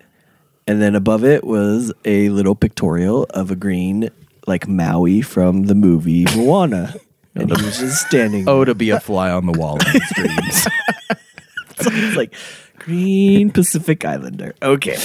[0.67, 4.09] and then above it was a little pictorial of a green
[4.47, 6.93] like Maui from the movie Moana,
[7.35, 8.47] and he was just standing.
[8.47, 10.63] Oh, to be a fly on the wall in his dreams.
[11.81, 12.33] so it's like
[12.79, 14.55] Green Pacific Islander.
[14.61, 14.97] Okay.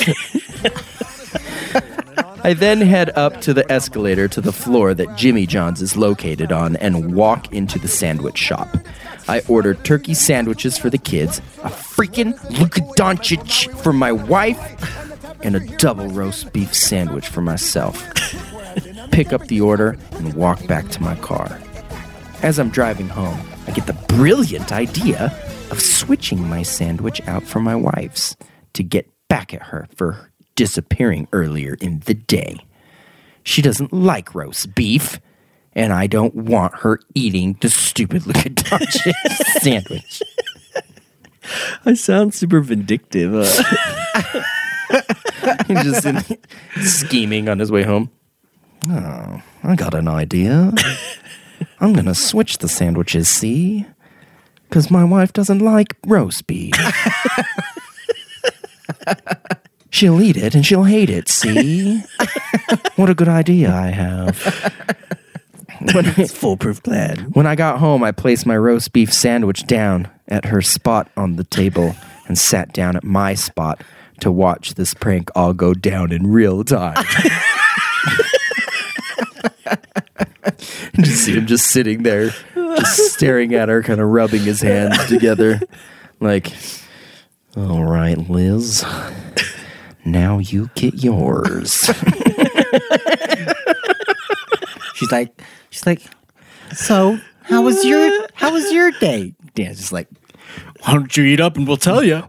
[2.45, 6.53] I then head up to the escalator to the floor that Jimmy John's is located
[6.53, 8.77] on and walk into the sandwich shop.
[9.29, 14.59] I order turkey sandwiches for the kids, a freaking Luka Doncic for my wife,
[15.43, 18.03] and a double roast beef sandwich for myself.
[19.11, 21.61] Pick up the order and walk back to my car.
[22.43, 25.37] As I'm driving home, I get the brilliant idea
[25.71, 28.37] of switching my sandwich out for my wife's
[28.75, 32.59] to get back at her for disappearing earlier in the day.
[33.43, 35.21] She doesn't like roast beef,
[35.73, 39.13] and I don't want her eating the stupid Luka Doncic
[39.61, 40.23] sandwich.
[41.85, 43.35] I sound super vindictive.
[43.35, 44.43] Uh,
[45.67, 46.23] He's just in,
[46.83, 48.11] scheming on his way home.
[48.89, 50.73] Oh, I got an idea.
[51.81, 53.87] I'm gonna switch the sandwiches, see?
[54.69, 56.75] Because my wife doesn't like roast beef.
[59.91, 62.03] she'll eat it and she'll hate it, see?
[62.97, 64.43] what a good idea I have.
[65.95, 67.31] When, it's foolproof plan.
[67.33, 71.37] when I got home, I placed my roast beef sandwich down at her spot on
[71.37, 71.95] the table
[72.27, 73.83] and sat down at my spot
[74.21, 76.97] to watch this prank all go down in real time.
[81.01, 85.07] just see him just sitting there, just staring at her, kind of rubbing his hands
[85.07, 85.61] together,
[86.21, 86.53] like,
[87.57, 88.85] all right, Liz,
[90.05, 91.91] now you get yours.
[94.95, 96.03] She's like, she's like,
[96.75, 99.33] so how was your how was your day?
[99.55, 100.09] Dan's just like,
[100.83, 102.23] why don't you eat up and we'll tell you.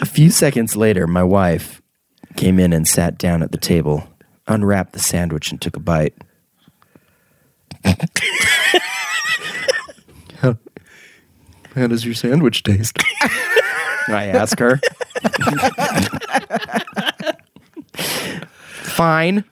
[0.00, 1.82] A few seconds later, my wife
[2.36, 4.08] came in and sat down at the table,
[4.46, 6.14] unwrapped the sandwich, and took a bite.
[10.38, 10.56] how,
[11.74, 12.98] how does your sandwich taste?
[14.08, 14.80] I ask her.
[17.94, 19.44] Fine,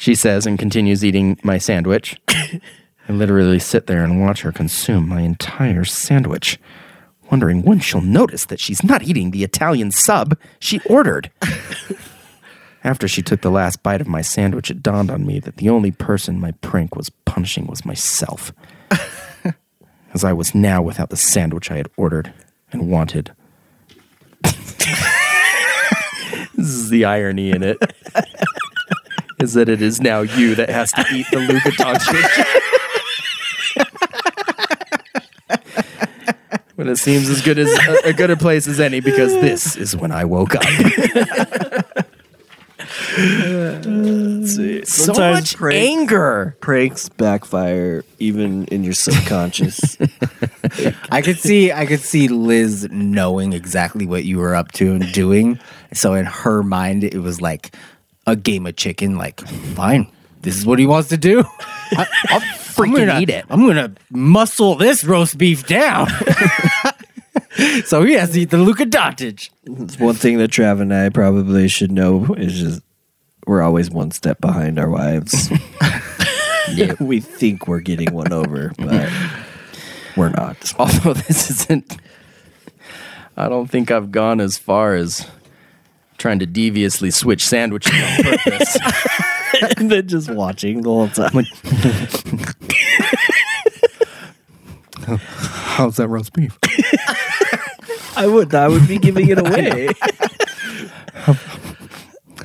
[0.00, 2.18] she says, and continues eating my sandwich.
[2.28, 6.58] I literally sit there and watch her consume my entire sandwich,
[7.30, 11.30] wondering when she'll notice that she's not eating the Italian sub she ordered.
[12.82, 15.68] After she took the last bite of my sandwich, it dawned on me that the
[15.68, 18.54] only person my prank was punishing was myself.
[20.14, 22.32] As I was now without the sandwich I had ordered
[22.72, 23.32] and wanted.
[24.44, 24.94] this
[26.56, 27.76] is the irony in it.
[29.40, 32.46] Is that it is now you that has to eat the Luka Doncic.
[36.76, 39.76] when it seems as good as a, a good a place as any, because this
[39.76, 40.62] is when I woke up.
[44.46, 46.56] so Sometimes much prank- anger.
[46.60, 49.96] Pranks backfire even in your subconscious.
[51.10, 55.12] I could see I could see Liz knowing exactly what you were up to and
[55.12, 55.58] doing.
[55.92, 57.74] So in her mind it was like
[58.30, 59.40] a game of chicken, like,
[59.74, 60.10] fine.
[60.42, 61.44] This is what he wants to do.
[61.92, 63.44] I, I'll freaking gonna, eat it.
[63.50, 66.08] I'm gonna muscle this roast beef down.
[67.84, 69.50] so he has to eat the Luka Doncic.
[69.64, 72.82] It's one thing that Trav and I probably should know is just
[73.46, 75.50] we're always one step behind our wives.
[77.00, 79.10] we think we're getting one over, but
[80.16, 80.72] we're not.
[80.78, 81.96] Although this isn't,
[83.36, 85.26] I don't think I've gone as far as
[86.20, 88.78] trying to deviously switch sandwiches on purpose.
[89.78, 91.46] and then just watching the whole time.
[95.18, 96.56] How's that roast beef?
[98.16, 99.88] I would I would be giving it away.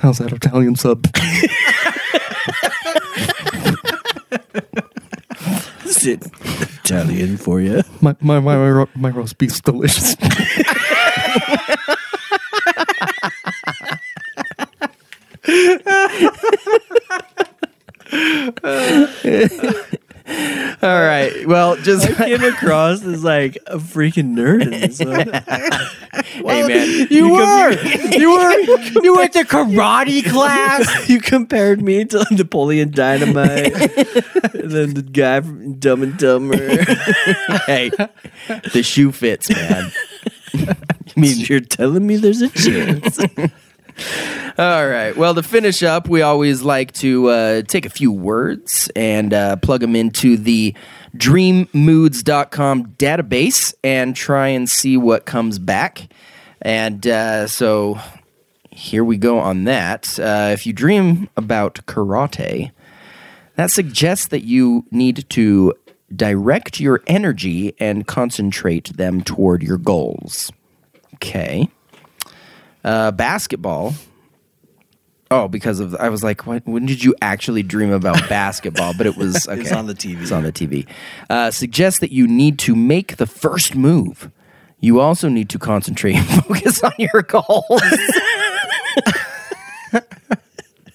[0.02, 1.06] How's that Italian sub?
[5.86, 6.26] Is it
[6.80, 7.84] Italian for you?
[8.02, 10.16] My my my my, my roast beef's delicious.
[20.82, 21.46] All right.
[21.48, 25.32] Well, just I came across as like a freaking nerd in this one.
[26.46, 31.08] hey man, You were, you were, you went to karate class.
[31.10, 33.74] you compared me to Napoleon Dynamite,
[34.56, 36.84] and then the guy from Dumb and Dumber.
[37.68, 37.92] hey,
[38.74, 39.92] the shoe fits, man.
[40.56, 43.20] I mean you're telling me there's a chance?
[44.58, 45.16] All right.
[45.16, 49.56] Well, to finish up, we always like to uh, take a few words and uh,
[49.58, 50.76] plug them into the
[51.18, 56.08] dreammoods.com database and try and see what comes back.
[56.62, 58.00] And uh, so
[58.72, 60.20] here we go on that.
[60.20, 62.72] Uh, if you dream about karate,
[63.56, 65.74] that suggests that you need to
[66.14, 70.52] direct your energy and concentrate them toward your goals.
[71.16, 71.70] Okay.
[72.86, 73.96] Uh, basketball.
[75.32, 78.94] Oh, because of I was like, when, when did you actually dream about basketball?
[78.96, 79.60] But it was okay.
[79.60, 80.22] It's on the TV.
[80.22, 80.88] It's on the TV.
[81.28, 84.30] Uh, suggests that you need to make the first move.
[84.80, 87.82] You also need to concentrate and focus on your goals.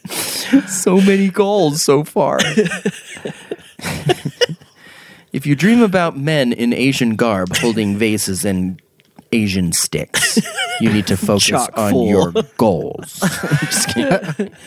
[0.68, 2.38] so many goals so far.
[5.32, 8.80] if you dream about men in Asian garb holding vases and
[9.32, 10.38] Asian sticks,
[10.80, 12.06] you need to focus Chock on full.
[12.08, 13.20] your goals.
[13.60, 14.50] Just kidding.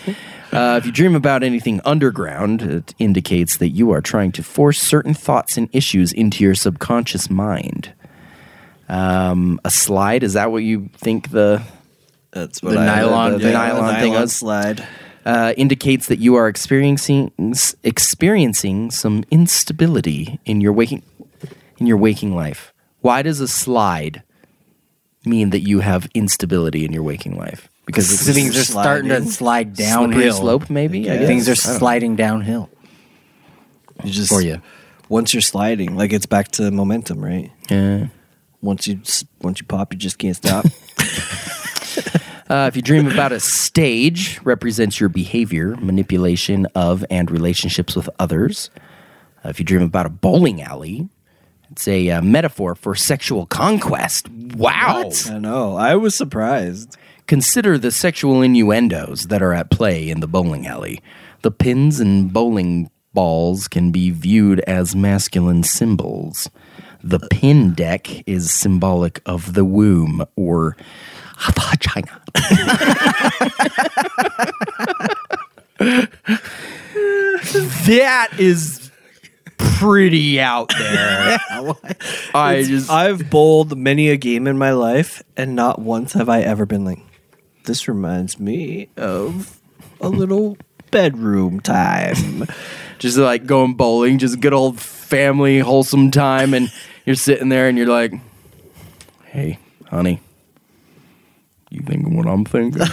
[0.53, 4.80] Uh, if you dream about anything underground, it indicates that you are trying to force
[4.80, 7.91] certain thoughts and issues into your subconscious mind.
[8.88, 11.64] Um, a slide, is that what you think the
[12.30, 14.32] That's what The I nylon- the, the nylon thing was?
[14.36, 14.86] slide.
[15.26, 17.32] uh, indicates that you are experiencing
[17.84, 21.01] experiencing some instability in your waking
[21.80, 22.74] in your waking life.
[23.01, 24.22] Why does a slide
[25.26, 27.69] mean that you have instability in your waking life?
[27.86, 29.32] Because it's So things are starting to sliding.
[29.32, 30.34] slide slippery downhill.
[30.34, 31.09] slope, maybe.
[31.09, 31.28] I guess?
[31.28, 31.78] Things are I don't know.
[31.80, 32.69] sliding downhill.
[34.03, 34.61] You just For you.
[35.09, 37.51] Once you're sliding, like it's back to momentum, right?
[37.69, 38.07] Yeah.
[38.61, 39.01] Once you
[39.41, 40.65] once you pop, you just can't stop.
[42.49, 48.07] Uh, if you dream about a stage, represents your behavior, manipulation of, and relationships with
[48.19, 48.69] others.
[49.43, 51.07] Uh, if you dream about a bowling alley,
[51.74, 54.30] it's a uh, metaphor for sexual conquest.
[54.30, 55.09] Wow.
[55.26, 55.76] I know.
[55.76, 56.95] I was surprised.
[57.26, 61.01] Consider the sexual innuendos that are at play in the bowling alley.
[61.41, 66.47] The pins and bowling balls can be viewed as masculine symbols.
[67.03, 70.78] The pin deck is symbolic of the womb or
[71.55, 72.21] vagina.
[77.88, 78.82] that is
[79.84, 81.38] pretty out there.
[82.34, 86.41] I just I've bowled many a game in my life, and not once have I
[86.41, 86.99] ever been like,
[87.65, 89.59] "This reminds me of
[89.99, 90.57] a little
[90.91, 92.47] bedroom time."
[92.99, 96.71] just like going bowling, just good old family, wholesome time, and
[97.05, 98.13] you're sitting there and you're like,
[99.25, 99.59] "Hey,
[99.89, 100.21] honey,
[101.69, 102.81] you thinking what I'm thinking?"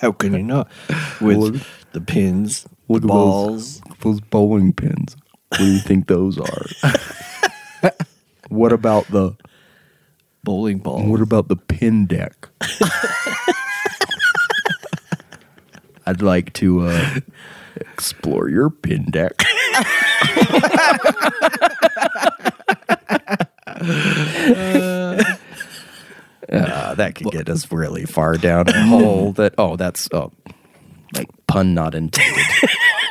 [0.00, 0.68] How can you not?
[1.20, 3.80] With the pins, Look the at those.
[3.80, 3.82] balls.
[4.00, 5.16] Those bowling pins.
[5.48, 6.66] What do you think those are?
[8.48, 9.36] what about the
[10.46, 11.02] bowling ball.
[11.04, 12.48] what about the pin deck?
[16.06, 17.20] I'd like to uh,
[17.76, 19.34] explore your pin deck.
[26.48, 30.30] Uh, that could get us really far down a hole that oh that's oh
[31.12, 32.46] like pun not intended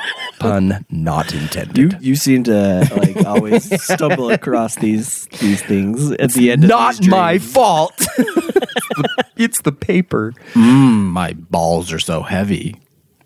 [0.49, 6.31] pun not intended You you seem to like always stumble across these these things at
[6.33, 6.67] the end.
[6.67, 8.05] not my fault
[9.37, 12.75] it's the paper My balls are so heavy.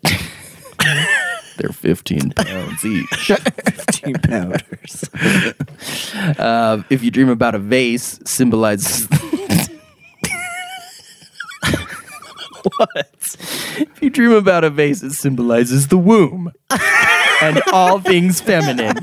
[1.58, 5.04] they're 15 pounds each 15 pounders.
[6.38, 9.06] uh, if you dream about a vase symbolizes
[12.76, 13.36] what
[13.78, 16.50] if you dream about a vase it symbolizes the womb
[17.42, 18.96] and all things feminine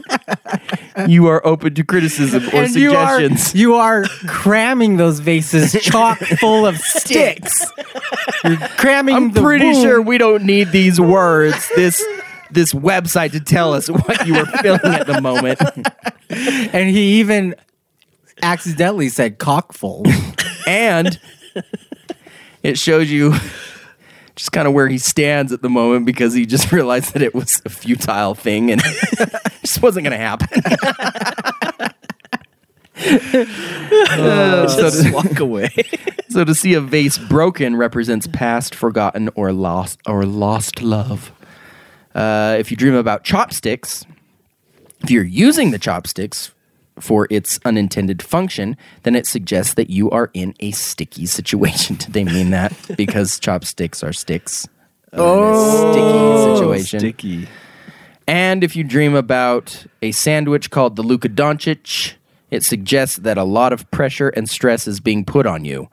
[1.07, 5.73] you are open to criticism or and you are, suggestions you are cramming those vases
[5.81, 7.71] chock full of sticks.
[8.43, 9.15] You're cramming.
[9.15, 12.03] I'm pretty sure we don't need these words, this
[12.49, 15.59] this website to tell us what you are feeling at the moment.
[16.29, 17.55] And he even
[18.41, 20.03] accidentally said cockful.
[20.67, 21.17] And
[22.61, 23.33] it shows you
[24.37, 27.35] just kind of where he stands at the moment because he just realized that it
[27.35, 30.61] was a futile thing and it just wasn't going to happen.
[32.99, 35.69] Uh, so, Just to, walk away.
[36.29, 41.31] so to see a vase broken represents past, forgotten, or lost or lost love.
[42.15, 44.05] Uh, if you dream about chopsticks,
[45.03, 46.51] if you're using the chopsticks
[46.99, 51.95] for its unintended function, then it suggests that you are in a sticky situation.
[51.99, 52.73] Did they mean that?
[52.97, 54.67] Because chopsticks are sticks.
[55.13, 56.99] Oh, sticky oh, situation.
[56.99, 57.47] Sticky.
[58.27, 62.15] And if you dream about a sandwich called the Luka Doncic,
[62.49, 65.89] It suggests that a lot of pressure and stress is being put on you.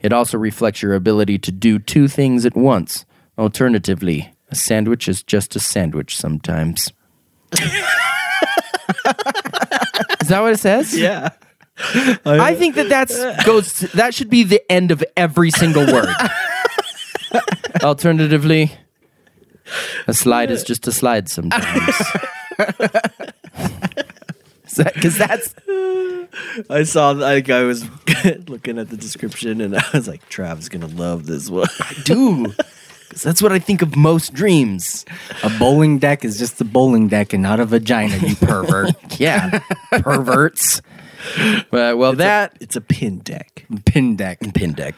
[0.00, 3.04] It also reflects your ability to do two things at once.
[3.38, 6.92] Alternatively, a sandwich is just a sandwich sometimes.
[10.20, 10.98] is that what it says?
[10.98, 11.30] Yeah.
[12.24, 13.14] I think that that's
[13.44, 13.72] goes.
[13.74, 16.08] To, that should be the end of every single word.
[17.82, 18.72] Alternatively,
[20.06, 21.94] a slide is just a slide sometimes.
[24.76, 25.54] Because that's
[26.68, 27.84] I saw like I was
[28.48, 31.68] looking at the description and I was like, Trav's gonna love this one.
[31.80, 32.52] I do.
[33.10, 35.04] 'Cause that's what I think of most dreams.
[35.42, 38.94] A bowling deck is just a bowling deck and not a vagina, you pervert.
[39.18, 39.60] Yeah,
[39.92, 40.82] perverts.
[41.70, 43.64] But well, that it's a pin deck.
[43.86, 44.38] Pin deck.
[44.54, 44.94] pin deck.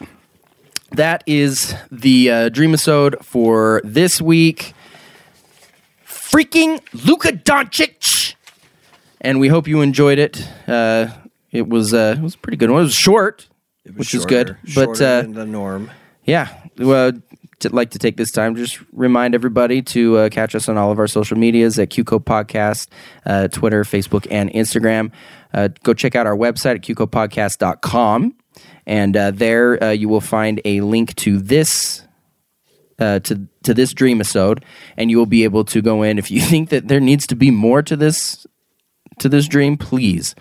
[0.92, 4.72] That is the uh, dream episode for this week.
[6.06, 8.34] Freaking Luka Doncic,
[9.20, 10.46] and we hope you enjoyed it.
[10.66, 11.08] Uh,
[11.52, 12.80] it was uh, it was a pretty good one.
[12.80, 13.46] It was short,
[13.96, 15.90] which is good, but uh, the norm.
[16.24, 16.48] yeah,
[16.78, 17.12] well,
[17.60, 20.78] to like to take this time to just remind everybody to uh, catch us on
[20.78, 22.88] all of our social medias at QCO Podcast,
[23.26, 25.10] uh, Twitter, Facebook, and Instagram.
[25.52, 28.34] Uh, go check out our website at QCOPodcast.com.
[28.86, 32.02] And uh, there uh, you will find a link to this
[32.98, 34.64] uh, to to this dream episode,
[34.96, 37.36] and you will be able to go in if you think that there needs to
[37.36, 38.46] be more to this
[39.18, 39.76] to this dream.
[39.76, 40.34] Please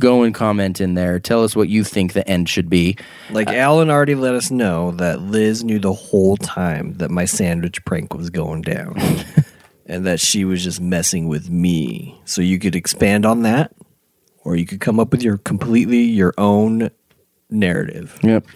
[0.00, 1.20] go and comment in there.
[1.20, 2.96] Tell us what you think the end should be.
[3.30, 7.24] Like uh, Alan already let us know that Liz knew the whole time that my
[7.24, 8.96] sandwich prank was going down.
[9.86, 12.20] and that she was just messing with me.
[12.24, 13.72] So you could expand on that,
[14.44, 16.90] or you could come up with your completely your own
[17.52, 18.18] narrative.
[18.22, 18.46] Yep.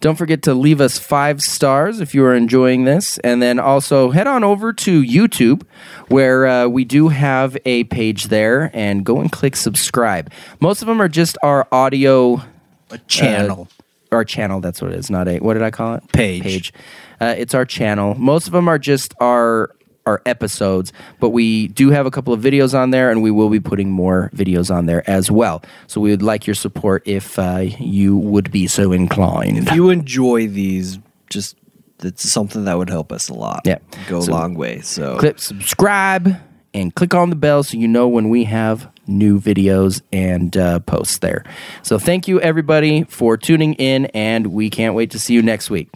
[0.00, 3.18] Don't forget to leave us five stars if you are enjoying this.
[3.18, 5.62] And then also head on over to YouTube
[6.08, 10.30] where uh, we do have a page there and go and click subscribe.
[10.60, 12.42] Most of them are just our audio
[12.90, 13.68] A channel.
[14.12, 14.60] our channel.
[14.60, 15.10] That's what it is.
[15.10, 16.12] Not a, what did I call it?
[16.12, 16.42] Page.
[16.42, 16.72] Page.
[17.20, 18.14] Uh, it's our channel.
[18.16, 19.74] Most of them are just our
[20.06, 23.48] our episodes, but we do have a couple of videos on there, and we will
[23.50, 25.62] be putting more videos on there as well.
[25.86, 29.58] So we would like your support if uh, you would be so inclined.
[29.58, 30.98] If you enjoy these,
[31.30, 31.56] just
[32.02, 33.62] it's something that would help us a lot.
[33.64, 33.78] Yeah.
[34.08, 34.80] Go So- a long way.
[34.80, 36.36] So click subscribe
[36.74, 40.80] and click on the bell so you know when we have new videos and uh,
[40.80, 41.44] posts there.
[41.82, 45.70] So thank you everybody for tuning in, and we can't wait to see you next
[45.70, 45.88] week.